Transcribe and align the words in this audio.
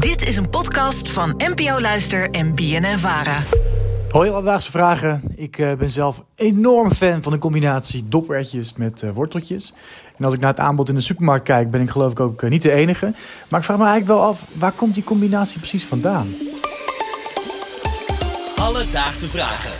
Dit 0.00 0.28
is 0.28 0.36
een 0.36 0.50
podcast 0.50 1.10
van 1.10 1.34
NPO 1.36 1.80
Luister 1.80 2.30
en 2.30 2.54
BNN 2.54 2.98
Vara. 2.98 3.42
Hoi 4.10 4.30
alledaagse 4.30 4.70
vragen. 4.70 5.22
Ik 5.34 5.58
eh, 5.58 5.72
ben 5.72 5.90
zelf 5.90 6.22
enorm 6.34 6.92
fan 6.92 7.22
van 7.22 7.32
de 7.32 7.38
combinatie 7.38 8.08
dopertjes 8.08 8.72
met 8.76 9.02
eh, 9.02 9.10
worteltjes. 9.10 9.72
En 10.16 10.24
als 10.24 10.34
ik 10.34 10.40
naar 10.40 10.50
het 10.50 10.60
aanbod 10.60 10.88
in 10.88 10.94
de 10.94 11.00
supermarkt 11.00 11.44
kijk, 11.44 11.70
ben 11.70 11.80
ik 11.80 11.90
geloof 11.90 12.12
ik 12.12 12.20
ook 12.20 12.42
eh, 12.42 12.50
niet 12.50 12.62
de 12.62 12.72
enige. 12.72 13.14
Maar 13.48 13.60
ik 13.60 13.66
vraag 13.66 13.78
me 13.78 13.84
eigenlijk 13.84 14.18
wel 14.18 14.28
af, 14.28 14.44
waar 14.52 14.72
komt 14.72 14.94
die 14.94 15.04
combinatie 15.04 15.58
precies 15.58 15.84
vandaan? 15.84 16.26
Alledaagse 18.56 19.28
vragen. 19.28 19.72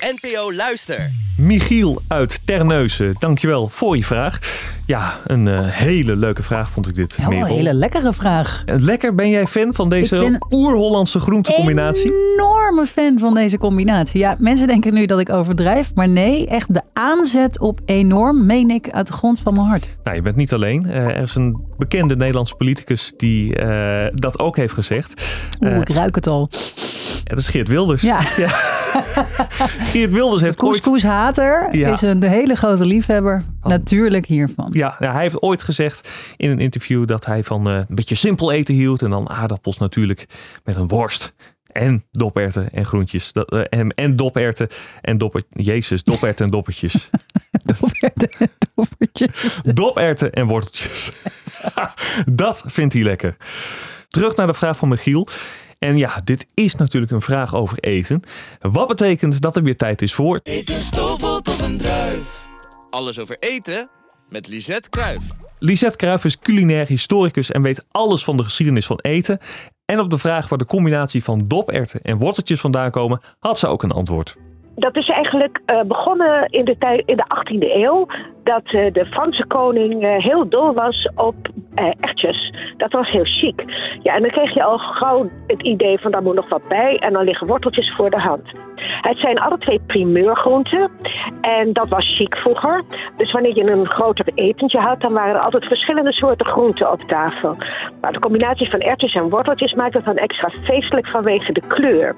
NPO 0.00 0.52
Luister. 0.52 1.10
Michiel 1.36 2.02
uit 2.08 2.40
Terneuzen, 2.44 3.14
dankjewel 3.18 3.68
voor 3.68 3.96
je 3.96 4.04
vraag. 4.04 4.38
Ja, 4.90 5.16
een 5.26 5.48
eh, 5.48 5.58
hele 5.66 6.16
leuke 6.16 6.42
vraag 6.42 6.70
vond 6.70 6.88
ik 6.88 6.94
dit, 6.94 7.16
Ja, 7.16 7.26
een 7.26 7.44
hele 7.44 7.74
lekkere 7.74 8.12
vraag. 8.12 8.62
Lekker, 8.66 9.14
ben 9.14 9.28
jij 9.28 9.46
fan 9.46 9.74
van 9.74 9.88
deze 9.88 10.16
Ik 10.16 10.30
ben 10.30 10.46
oer-Hollandse 10.50 11.20
groentecombinatie? 11.20 12.12
Enorme 12.34 12.86
fan 12.86 13.18
van 13.18 13.34
deze 13.34 13.58
combinatie. 13.58 14.20
Ja, 14.20 14.36
mensen 14.38 14.66
denken 14.66 14.94
nu 14.94 15.06
dat 15.06 15.20
ik 15.20 15.28
overdrijf, 15.28 15.94
maar 15.94 16.08
nee, 16.08 16.46
echt 16.46 16.74
de 16.74 16.82
aanzet 16.92 17.60
op 17.60 17.80
enorm 17.84 18.46
meen 18.46 18.70
ik 18.70 18.90
uit 18.90 19.06
de 19.06 19.12
grond 19.12 19.40
van 19.40 19.54
mijn 19.54 19.66
hart. 19.66 19.88
Nou, 20.04 20.16
je 20.16 20.22
bent 20.22 20.36
niet 20.36 20.52
alleen. 20.52 20.86
Eh, 20.86 21.06
er 21.06 21.22
is 21.22 21.34
een 21.34 21.60
bekende 21.78 22.16
Nederlandse 22.16 22.54
politicus 22.54 23.12
die 23.16 23.56
eh, 23.56 24.06
dat 24.14 24.38
ook 24.38 24.56
heeft 24.56 24.74
gezegd. 24.74 25.26
Oeh, 25.60 25.72
Eh, 25.72 25.80
ik 25.80 25.88
ruik 25.88 26.14
het 26.14 26.26
al. 26.26 26.48
Het 27.24 27.38
is 27.38 27.48
Geert 27.48 27.68
Wilders. 27.68 28.02
Ja, 28.02 28.20
Geert 29.90 30.12
Wilders 30.12 30.42
heeft 30.42 30.56
ooit... 30.62 30.82
Ja. 31.72 31.92
is 31.92 32.02
een 32.02 32.22
hele 32.22 32.54
grote 32.54 32.86
liefhebber. 32.86 33.42
Natuurlijk 33.62 34.26
hiervan. 34.26 34.68
Ja, 34.72 34.96
ja, 34.98 35.12
hij 35.12 35.22
heeft 35.22 35.42
ooit 35.42 35.62
gezegd 35.62 36.08
in 36.36 36.50
een 36.50 36.60
interview 36.60 37.06
dat 37.06 37.26
hij 37.26 37.44
van 37.44 37.68
eh, 37.68 37.74
een 37.74 37.94
beetje 37.94 38.14
simpel 38.14 38.52
eten 38.52 38.74
hield. 38.74 39.02
En 39.02 39.10
dan 39.10 39.28
aardappels 39.28 39.78
natuurlijk 39.78 40.26
met 40.64 40.76
een 40.76 40.88
worst. 40.88 41.32
En 41.72 42.04
doperten 42.10 42.72
en 42.72 42.84
groentjes. 42.84 43.32
Dat, 43.32 43.52
eh, 43.52 43.60
en, 43.68 43.94
en 43.94 44.16
doperten 44.16 44.68
en 45.00 45.18
dopper... 45.18 45.42
Jezus, 45.50 46.02
doperten 46.02 46.44
en 46.44 46.50
doppertjes. 46.50 47.08
Doppertjes. 48.74 49.60
Doperten 49.74 50.30
en 50.30 50.46
worteltjes. 50.46 51.12
dat 52.42 52.64
vindt 52.66 52.94
hij 52.94 53.02
lekker. 53.02 53.36
Terug 54.08 54.36
naar 54.36 54.46
de 54.46 54.54
vraag 54.54 54.76
van 54.76 54.88
Michiel. 54.88 55.28
En 55.80 55.96
ja, 55.96 56.20
dit 56.24 56.46
is 56.54 56.74
natuurlijk 56.74 57.12
een 57.12 57.20
vraag 57.20 57.54
over 57.54 57.78
eten. 57.78 58.22
Wat 58.58 58.88
betekent 58.88 59.40
dat 59.40 59.56
er 59.56 59.62
weer 59.62 59.76
tijd 59.76 60.02
is 60.02 60.14
voor... 60.14 60.40
Eten 60.42 60.80
stoppelt 60.82 61.48
of 61.48 61.62
een 61.62 61.78
druif. 61.78 62.46
Alles 62.90 63.18
over 63.18 63.36
eten 63.38 63.90
met 64.28 64.48
Lisette 64.48 64.88
Kruif. 64.88 65.22
Lisette 65.58 65.96
Kruijff 65.96 66.24
is 66.24 66.38
culinair 66.38 66.86
historicus 66.86 67.50
en 67.50 67.62
weet 67.62 67.84
alles 67.90 68.24
van 68.24 68.36
de 68.36 68.42
geschiedenis 68.42 68.86
van 68.86 68.98
eten. 69.00 69.38
En 69.84 70.00
op 70.00 70.10
de 70.10 70.18
vraag 70.18 70.48
waar 70.48 70.58
de 70.58 70.66
combinatie 70.66 71.24
van 71.24 71.44
doperten 71.46 72.02
en 72.02 72.18
worteltjes 72.18 72.60
vandaan 72.60 72.90
komen, 72.90 73.20
had 73.38 73.58
ze 73.58 73.66
ook 73.66 73.82
een 73.82 73.92
antwoord. 73.92 74.36
Dat 74.80 74.96
is 74.96 75.08
eigenlijk 75.08 75.60
eh, 75.64 75.80
begonnen 75.82 76.46
in 76.48 76.64
de, 76.64 77.02
in 77.04 77.16
de 77.16 77.24
18e 77.24 77.74
eeuw. 77.74 78.06
Dat 78.44 78.64
eh, 78.64 78.92
de 78.92 79.06
Franse 79.06 79.46
koning 79.46 80.02
eh, 80.02 80.24
heel 80.24 80.48
dol 80.48 80.72
was 80.72 81.10
op 81.14 81.34
ertjes. 81.74 82.54
Dat 82.76 82.92
was 82.92 83.10
heel 83.10 83.24
chic. 83.24 83.64
Ja, 84.02 84.14
en 84.14 84.22
dan 84.22 84.30
kreeg 84.30 84.54
je 84.54 84.62
al 84.62 84.78
gauw 84.78 85.30
het 85.46 85.62
idee 85.62 85.98
van 85.98 86.10
daar 86.10 86.22
moet 86.22 86.34
nog 86.34 86.48
wat 86.48 86.68
bij. 86.68 86.98
En 86.98 87.12
dan 87.12 87.24
liggen 87.24 87.46
worteltjes 87.46 87.94
voor 87.96 88.10
de 88.10 88.20
hand. 88.20 88.42
Het 89.00 89.18
zijn 89.18 89.38
alle 89.38 89.58
twee 89.58 89.80
primeurgroenten. 89.86 90.90
En 91.40 91.72
dat 91.72 91.88
was 91.88 92.16
chic 92.16 92.36
vroeger. 92.36 92.82
Dus 93.16 93.32
wanneer 93.32 93.56
je 93.56 93.70
een 93.70 93.86
groter 93.86 94.26
etentje 94.34 94.78
had, 94.78 95.00
dan 95.00 95.12
waren 95.12 95.34
er 95.34 95.40
altijd 95.40 95.64
verschillende 95.64 96.12
soorten 96.12 96.46
groenten 96.46 96.92
op 96.92 97.00
tafel. 97.00 97.56
Maar 98.00 98.12
de 98.12 98.18
combinatie 98.18 98.70
van 98.70 98.80
erwtjes 98.80 99.14
en 99.14 99.28
worteltjes 99.28 99.74
maakt 99.74 99.94
het 99.94 100.04
dan 100.04 100.16
extra 100.16 100.50
feestelijk 100.62 101.08
vanwege 101.08 101.52
de 101.52 101.62
kleur. 101.66 102.14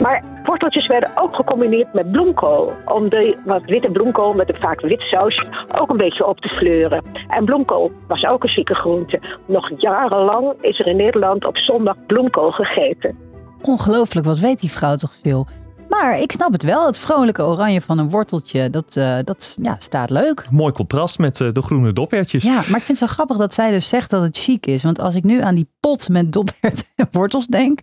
Maar 0.00 0.22
worteltjes 0.44 0.86
werden 0.86 1.10
ook 1.14 1.34
gecombineerd 1.34 1.92
met 1.92 2.12
bloemkool. 2.12 2.72
Om 2.84 3.08
de 3.08 3.36
wat 3.44 3.64
witte 3.64 3.90
bloemkool 3.90 4.32
met 4.32 4.48
een 4.48 4.60
vaak 4.60 4.80
wit 4.80 5.00
sausje 5.00 5.46
ook 5.78 5.90
een 5.90 5.96
beetje 5.96 6.26
op 6.26 6.40
te 6.40 6.48
fleuren. 6.48 7.02
En 7.28 7.44
bloemkool 7.44 7.92
was 8.06 8.24
ook 8.24 8.42
een 8.42 8.48
chique 8.48 8.74
groente. 8.74 9.20
Nog 9.46 9.70
jarenlang 9.76 10.52
is 10.60 10.80
er 10.80 10.86
in 10.86 10.96
Nederland 10.96 11.44
op 11.44 11.56
zondag 11.56 11.96
bloemkool 12.06 12.50
gegeten. 12.50 13.16
Ongelooflijk, 13.62 14.26
wat 14.26 14.38
weet 14.38 14.60
die 14.60 14.70
vrouw 14.70 14.96
toch 14.96 15.14
veel. 15.22 15.46
Maar 15.88 16.18
ik 16.18 16.32
snap 16.32 16.52
het 16.52 16.62
wel, 16.62 16.86
het 16.86 16.98
vrolijke 16.98 17.42
oranje 17.42 17.80
van 17.80 17.98
een 17.98 18.10
worteltje, 18.10 18.70
dat, 18.70 18.96
eh, 18.96 19.16
dat 19.24 19.56
ja, 19.62 19.76
staat 19.78 20.10
leuk. 20.10 20.46
Mooi 20.50 20.72
contrast 20.72 21.18
met 21.18 21.40
eh, 21.40 21.48
de 21.52 21.62
groene 21.62 21.92
dopertjes. 21.92 22.42
Ja, 22.42 22.54
maar 22.54 22.78
ik 22.78 22.82
vind 22.82 22.86
het 22.86 22.96
zo 22.98 23.06
grappig 23.06 23.36
dat 23.36 23.54
zij 23.54 23.70
dus 23.70 23.88
zegt 23.88 24.10
dat 24.10 24.22
het 24.22 24.38
chic 24.38 24.66
is. 24.66 24.82
Want 24.82 25.00
als 25.00 25.14
ik 25.14 25.24
nu 25.24 25.40
aan 25.40 25.54
die 25.54 25.70
pot 25.80 26.08
met 26.08 26.32
doperwten 26.32 26.86
en 26.96 27.08
wortels 27.10 27.46
denk, 27.46 27.80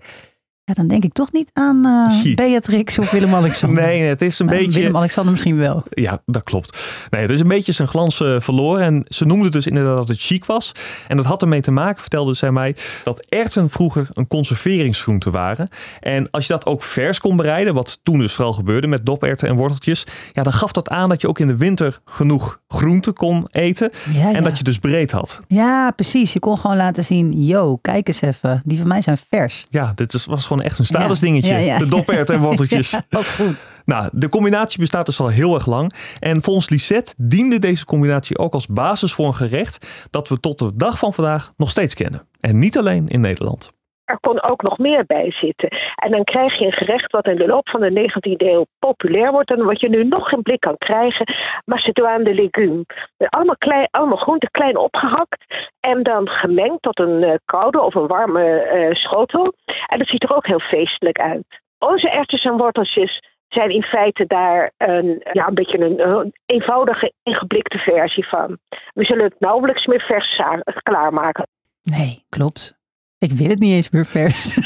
ja, 0.71 0.77
dan 0.83 0.87
denk 0.87 1.03
ik 1.03 1.11
toch 1.13 1.31
niet 1.31 1.49
aan 1.53 1.85
eh. 1.85 2.35
Beatrix 2.35 2.99
of 2.99 3.11
Willem-Alexander. 3.19 3.83
Nee, 3.83 4.01
het 4.01 4.21
is 4.21 4.39
een 4.39 4.45
Nou, 4.45 4.57
beetje... 4.57 4.79
Willem-Alexander 4.79 5.31
misschien 5.31 5.57
wel. 5.57 5.83
Ja, 5.89 6.21
dat 6.25 6.43
klopt. 6.43 6.79
Nee, 7.09 7.21
het 7.21 7.31
is 7.31 7.39
een 7.39 7.47
beetje 7.47 7.71
zijn 7.71 7.87
glans 7.87 8.21
eh, 8.21 8.35
verloren. 8.39 8.83
En 8.83 9.05
ze 9.07 9.25
noemde 9.25 9.49
dus 9.49 9.67
inderdaad 9.67 9.97
dat 9.97 10.07
het 10.07 10.19
chic 10.21 10.45
was. 10.45 10.71
En 11.07 11.17
dat 11.17 11.25
had 11.25 11.41
ermee 11.41 11.61
te 11.61 11.71
maken, 11.71 12.01
vertelde 12.01 12.33
zij 12.33 12.51
mij, 12.51 12.75
dat 13.03 13.25
erwten 13.29 13.69
vroeger 13.69 14.07
een 14.13 14.27
conserveringsgroente 14.27 15.29
waren. 15.29 15.67
En 15.99 16.29
als 16.31 16.47
je 16.47 16.53
dat 16.53 16.65
ook 16.65 16.83
vers 16.83 17.19
kon 17.19 17.35
bereiden, 17.35 17.73
wat 17.73 17.99
toen 18.03 18.19
dus 18.19 18.33
vooral 18.33 18.53
gebeurde 18.53 18.87
met 18.87 19.05
doperwten 19.05 19.47
en 19.47 19.55
worteltjes, 19.55 20.03
ja, 20.31 20.43
dan 20.43 20.53
gaf 20.53 20.71
dat 20.71 20.89
aan 20.89 21.09
dat 21.09 21.21
je 21.21 21.27
ook 21.27 21.39
in 21.39 21.47
de 21.47 21.57
winter 21.57 21.99
genoeg 22.05 22.59
groente 22.67 23.11
kon 23.11 23.47
eten. 23.51 23.91
Ja, 24.13 24.25
En 24.27 24.31
ja. 24.33 24.41
dat 24.41 24.57
je 24.57 24.63
dus 24.63 24.77
breed 24.79 25.11
had. 25.11 25.39
ja, 25.47 25.91
precies. 25.91 26.33
Je 26.33 26.39
kon 26.39 26.57
gewoon 26.57 26.77
laten 26.77 27.03
zien, 27.03 27.45
yo, 27.45 27.77
kijk 27.81 28.07
eens 28.07 28.21
even. 28.21 28.61
Die 28.65 28.77
van 28.77 28.87
mij 28.87 29.01
zijn 29.01 29.17
vers. 29.29 29.65
Ja, 29.69 29.91
dit 29.95 30.13
is, 30.13 30.25
was 30.25 30.45
gewoon 30.45 30.60
echt 30.61 30.79
een 30.79 30.85
statusdingetje. 30.85 31.55
Ja. 31.55 31.77
De 31.77 31.87
doperwten 31.87 32.35
en 32.35 32.41
worteltjes. 32.41 32.99
Ook 33.09 33.25
goed. 33.25 33.67
Nou, 33.85 34.09
de 34.11 34.29
combinatie 34.29 34.79
bestaat 34.79 35.05
dus 35.05 35.19
al 35.19 35.27
heel 35.27 35.55
erg 35.55 35.65
lang. 35.65 35.93
En 36.19 36.41
volgens 36.41 36.69
Lisette 36.69 37.13
diende 37.17 37.59
deze 37.59 37.85
combinatie 37.85 38.37
ook 38.37 38.53
als 38.53 38.67
basis 38.67 39.13
voor 39.13 39.27
een 39.27 39.35
gerecht 39.35 39.87
dat 40.09 40.29
we 40.29 40.39
tot 40.39 40.59
de 40.59 40.71
dag 40.75 40.99
van 40.99 41.13
vandaag 41.13 41.53
nog 41.57 41.69
steeds 41.69 41.93
kennen. 41.93 42.27
En 42.39 42.59
niet 42.59 42.77
alleen 42.77 43.07
in 43.07 43.21
Nederland. 43.21 43.71
Er 44.11 44.19
kon 44.19 44.41
ook 44.41 44.61
nog 44.61 44.77
meer 44.77 45.05
bij 45.05 45.31
zitten. 45.31 45.69
En 45.95 46.11
dan 46.11 46.23
krijg 46.23 46.59
je 46.59 46.65
een 46.65 46.71
gerecht 46.71 47.11
wat 47.11 47.27
in 47.27 47.35
de 47.35 47.47
loop 47.47 47.69
van 47.69 47.81
de 47.81 48.09
19e 48.09 48.47
eeuw 48.47 48.65
populair 48.79 49.31
wordt. 49.31 49.49
En 49.51 49.65
wat 49.65 49.79
je 49.79 49.89
nu 49.89 50.03
nog 50.03 50.31
in 50.31 50.41
blik 50.41 50.59
kan 50.59 50.77
krijgen. 50.77 51.33
Macédoine 51.65 52.23
de 52.23 52.33
légumes. 52.33 52.85
Allemaal, 53.17 53.57
klein, 53.57 53.87
allemaal 53.91 54.17
groenten 54.17 54.51
klein 54.51 54.77
opgehakt. 54.77 55.45
En 55.79 56.03
dan 56.03 56.27
gemengd 56.29 56.81
tot 56.81 56.99
een 56.99 57.23
eh, 57.23 57.33
koude 57.45 57.81
of 57.81 57.95
een 57.95 58.07
warme 58.07 58.43
eh, 58.59 58.95
schotel. 58.95 59.53
En 59.87 59.97
dat 59.97 60.07
ziet 60.07 60.23
er 60.23 60.35
ook 60.35 60.47
heel 60.47 60.59
feestelijk 60.59 61.19
uit. 61.19 61.43
Onze 61.79 62.09
erwtjes 62.09 62.43
en 62.43 62.57
worteltjes 62.57 63.19
zijn 63.47 63.69
in 63.69 63.83
feite 63.83 64.25
daar 64.27 64.71
een, 64.77 65.21
ja, 65.31 65.47
een 65.47 65.53
beetje 65.53 65.79
een, 65.79 65.99
eh, 65.99 66.21
eenvoudige 66.45 67.13
ingeblikte 67.23 67.77
versie 67.77 68.27
van. 68.27 68.57
We 68.93 69.03
zullen 69.05 69.23
het 69.23 69.39
nauwelijks 69.39 69.85
meer 69.85 70.01
vers 70.01 70.35
za- 70.35 70.61
klaarmaken. 70.83 71.47
Nee, 71.81 72.25
klopt. 72.29 72.79
Ik 73.21 73.31
wil 73.31 73.47
het 73.49 73.59
niet 73.59 73.73
eens 73.73 73.89
meer 73.89 74.05
vers. 74.05 74.53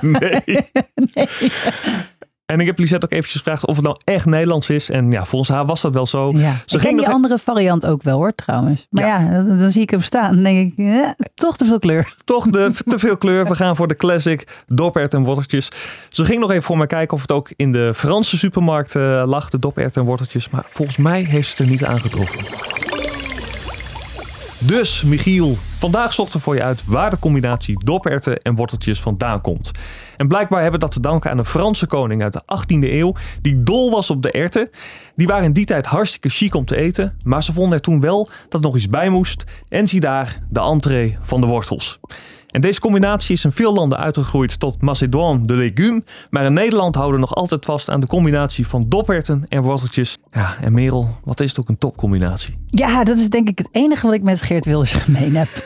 Nee. 0.00 0.42
nee. 1.14 1.28
En 2.46 2.60
ik 2.60 2.66
heb 2.66 2.78
Lisette 2.78 3.06
ook 3.06 3.12
eventjes 3.12 3.40
gevraagd 3.42 3.66
of 3.66 3.74
het 3.76 3.84
nou 3.84 3.96
echt 4.04 4.26
Nederlands 4.26 4.70
is. 4.70 4.90
En 4.90 5.10
ja, 5.10 5.24
volgens 5.24 5.50
haar 5.50 5.66
was 5.66 5.80
dat 5.80 5.92
wel 5.92 6.06
zo. 6.06 6.30
Ja, 6.34 6.56
Ze 6.66 6.74
ik 6.76 6.80
ging 6.82 6.96
die 6.96 7.04
nog- 7.06 7.14
andere 7.14 7.38
variant 7.38 7.86
ook 7.86 8.02
wel 8.02 8.16
hoor, 8.16 8.34
trouwens. 8.34 8.86
Maar 8.90 9.06
Ja. 9.06 9.20
ja, 9.20 9.42
dan, 9.42 9.58
dan 9.58 9.70
zie 9.72 9.82
ik 9.82 9.90
hem 9.90 10.02
staan. 10.02 10.34
Dan 10.34 10.42
denk 10.42 10.72
ik, 10.72 10.86
eh, 10.86 11.08
toch 11.34 11.56
te 11.56 11.64
veel 11.64 11.78
kleur. 11.78 12.14
Toch 12.24 12.46
de, 12.46 12.72
te 12.86 12.98
veel 12.98 13.16
kleur. 13.16 13.44
We 13.46 13.54
gaan 13.54 13.76
voor 13.76 13.88
de 13.88 13.96
classic 13.96 14.62
dopert 14.66 15.14
en 15.14 15.24
worteltjes. 15.24 15.68
Ze 16.08 16.24
ging 16.24 16.40
nog 16.40 16.50
even 16.50 16.62
voor 16.62 16.76
mij 16.78 16.86
kijken 16.86 17.14
of 17.16 17.20
het 17.22 17.32
ook 17.32 17.50
in 17.56 17.72
de 17.72 17.92
Franse 17.94 18.38
supermarkt 18.38 18.94
eh, 18.94 19.22
lag. 19.26 19.50
De 19.50 19.58
dopert 19.58 19.96
en 19.96 20.04
worteltjes. 20.04 20.50
Maar 20.50 20.64
volgens 20.70 20.96
mij 20.96 21.22
heeft 21.22 21.46
ze 21.46 21.50
het 21.56 21.60
er 21.60 21.66
niet 21.72 21.84
aangetroffen. 21.84 22.40
Dus, 24.66 25.02
Michiel, 25.02 25.54
vandaag 25.78 26.12
zochten 26.12 26.36
we 26.36 26.42
voor 26.42 26.54
je 26.54 26.62
uit 26.62 26.84
waar 26.84 27.10
de 27.10 27.18
combinatie 27.18 27.84
doperten 27.84 28.38
en 28.38 28.54
worteltjes 28.54 29.00
vandaan 29.00 29.40
komt. 29.40 29.70
En 30.16 30.28
blijkbaar 30.28 30.62
hebben 30.62 30.80
we 30.80 30.86
dat 30.86 30.94
te 30.94 31.00
danken 31.00 31.30
aan 31.30 31.38
een 31.38 31.44
Franse 31.44 31.86
koning 31.86 32.22
uit 32.22 32.32
de 32.32 32.42
18e 32.42 32.90
eeuw, 32.90 33.14
die 33.40 33.62
dol 33.62 33.90
was 33.90 34.10
op 34.10 34.22
de 34.22 34.30
erten. 34.30 34.70
Die 35.16 35.26
waren 35.26 35.44
in 35.44 35.52
die 35.52 35.64
tijd 35.64 35.86
hartstikke 35.86 36.28
chic 36.28 36.54
om 36.54 36.64
te 36.64 36.76
eten, 36.76 37.18
maar 37.22 37.42
ze 37.42 37.52
vonden 37.52 37.72
er 37.72 37.80
toen 37.80 38.00
wel 38.00 38.28
dat 38.48 38.60
nog 38.60 38.76
iets 38.76 38.88
bij 38.88 39.08
moest. 39.08 39.44
En 39.68 39.88
zie 39.88 40.00
daar, 40.00 40.42
de 40.48 40.60
entree 40.60 41.18
van 41.20 41.40
de 41.40 41.46
wortels. 41.46 41.98
En 42.54 42.60
deze 42.60 42.80
combinatie 42.80 43.34
is 43.34 43.44
in 43.44 43.52
veel 43.52 43.74
landen 43.74 43.98
uitgegroeid 43.98 44.60
tot 44.60 44.80
Macédoine 44.80 45.46
de 45.46 45.54
légumes. 45.54 46.02
Maar 46.30 46.44
in 46.44 46.52
Nederland 46.52 46.94
houden 46.94 47.14
we 47.14 47.20
nog 47.20 47.34
altijd 47.34 47.64
vast 47.64 47.90
aan 47.90 48.00
de 48.00 48.06
combinatie 48.06 48.66
van 48.66 48.88
doperten 48.88 49.42
en 49.48 49.62
worteltjes. 49.62 50.18
Ja, 50.32 50.56
en 50.60 50.72
Merel, 50.72 51.18
wat 51.24 51.40
is 51.40 51.48
het 51.48 51.60
ook 51.60 51.68
een 51.68 51.78
topcombinatie? 51.78 52.58
Ja, 52.66 53.04
dat 53.04 53.18
is 53.18 53.28
denk 53.28 53.48
ik 53.48 53.58
het 53.58 53.68
enige 53.70 54.06
wat 54.06 54.14
ik 54.14 54.22
met 54.22 54.42
Geert 54.42 54.64
Wilders 54.64 54.92
gemeen 55.04 55.36
heb. 55.36 55.48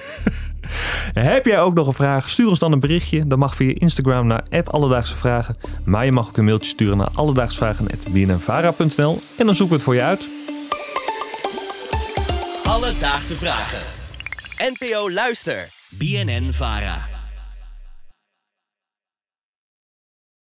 Heb 1.12 1.46
jij 1.46 1.60
ook 1.60 1.74
nog 1.74 1.86
een 1.86 1.94
vraag? 1.94 2.28
Stuur 2.28 2.48
ons 2.48 2.58
dan 2.58 2.72
een 2.72 2.80
berichtje. 2.80 3.26
Dat 3.26 3.38
mag 3.38 3.56
via 3.56 3.74
Instagram 3.74 4.26
naar 4.26 4.44
Alledaagse 4.64 5.16
Vragen. 5.16 5.56
Maar 5.84 6.04
je 6.04 6.12
mag 6.12 6.28
ook 6.28 6.36
een 6.36 6.44
mailtje 6.44 6.70
sturen 6.70 6.96
naar 6.96 7.10
alledaagsvragen.bnnvara.nl 7.14 9.20
en 9.38 9.46
dan 9.46 9.54
zoeken 9.54 9.68
we 9.68 9.74
het 9.74 9.82
voor 9.82 9.94
je 9.94 10.02
uit. 10.02 10.28
Alledaagse 12.64 13.36
vragen. 13.36 13.80
NPO 14.58 15.10
Luister. 15.10 15.77
BNN 15.90 16.52
Vara. 16.52 17.07